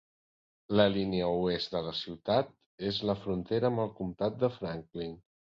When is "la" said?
0.79-0.85, 1.89-1.93, 3.11-3.19